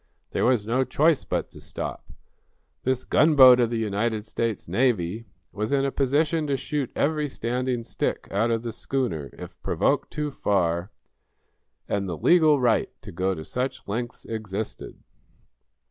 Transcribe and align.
There 0.31 0.45
was 0.45 0.65
no 0.65 0.83
choice 0.83 1.25
but 1.25 1.51
to 1.51 1.61
stop. 1.61 2.11
This 2.83 3.03
gunboat 3.05 3.59
of 3.59 3.69
the 3.69 3.77
United 3.77 4.25
States 4.25 4.67
Navy 4.67 5.27
was 5.51 5.71
in 5.71 5.85
a 5.85 5.91
position 5.91 6.47
to 6.47 6.57
shoot 6.57 6.91
every 6.95 7.27
standing 7.27 7.83
stick 7.83 8.27
out 8.31 8.49
of 8.49 8.63
the 8.63 8.71
schooner, 8.71 9.29
if 9.33 9.61
provoked 9.61 10.09
too 10.11 10.31
far, 10.31 10.89
and 11.87 12.09
the 12.09 12.17
legal 12.17 12.59
right 12.59 12.89
to 13.03 13.11
go 13.11 13.35
to 13.35 13.45
such 13.45 13.83
lengths 13.87 14.25
existed. 14.25 15.03